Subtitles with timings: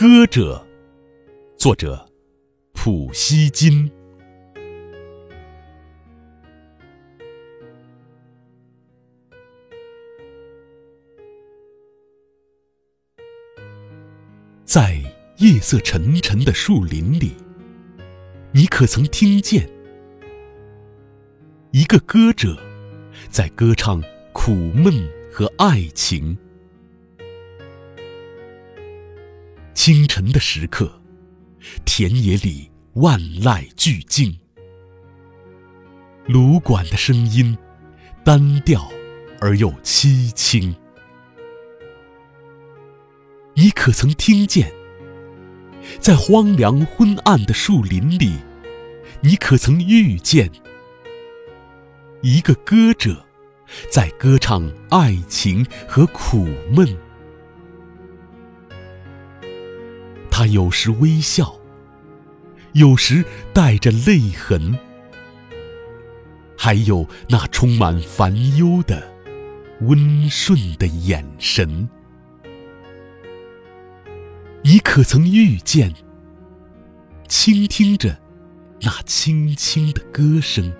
[0.00, 0.66] 歌者，
[1.58, 2.10] 作者
[2.72, 3.86] 普希金。
[14.64, 14.98] 在
[15.36, 17.32] 夜色沉沉的树林里，
[18.54, 19.68] 你可曾听见
[21.72, 22.58] 一个歌者
[23.28, 26.38] 在歌唱苦闷和爱情？
[29.82, 31.00] 清晨的时刻，
[31.86, 34.38] 田野里万籁俱静，
[36.26, 37.56] 芦管的声音
[38.22, 38.86] 单调
[39.40, 40.76] 而又凄清。
[43.54, 44.70] 你可曾听见，
[45.98, 48.34] 在荒凉昏暗的树林里，
[49.22, 50.52] 你可曾遇见
[52.20, 53.24] 一个歌者，
[53.90, 56.94] 在歌唱爱情和苦闷？
[60.40, 61.54] 他有时微笑，
[62.72, 64.74] 有时带着泪痕，
[66.56, 69.06] 还有那充满烦忧的
[69.82, 71.86] 温顺的眼神。
[74.62, 75.92] 你可曾遇见，
[77.28, 78.18] 倾听着
[78.80, 80.72] 那轻轻的歌声？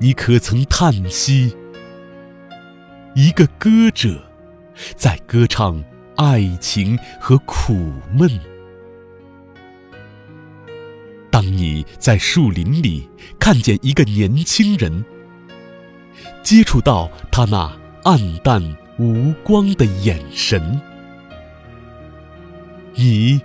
[0.00, 1.56] 你可曾叹息，
[3.14, 4.20] 一个歌者
[4.96, 5.84] 在歌唱？
[6.16, 8.28] 爱情和苦闷。
[11.30, 13.08] 当你在树林里
[13.38, 15.04] 看见一个年轻人，
[16.42, 17.72] 接触到他那
[18.04, 18.62] 暗淡
[18.98, 20.80] 无光的眼神，
[22.94, 23.40] 你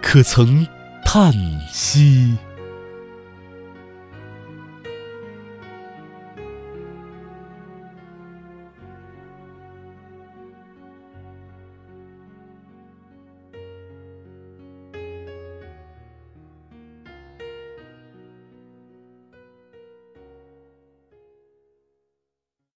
[0.00, 0.66] 可曾
[1.04, 1.32] 叹
[1.70, 2.36] 息？